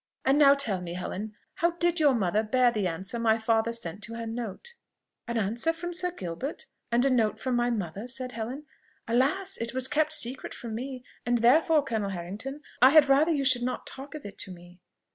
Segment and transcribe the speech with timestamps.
[0.25, 4.01] And now tell me, Helen, how did your mother bear the answer my father sent
[4.05, 4.73] to her note?"
[5.27, 6.65] "An answer from Sir Gilbert?
[6.91, 8.65] and to a note from my mother?" said Helen.
[9.07, 9.57] "Alas!
[9.57, 13.61] it was kept secret from me; and therefore, Colonel Harrington, I had rather you should
[13.61, 14.79] not talk of it to me."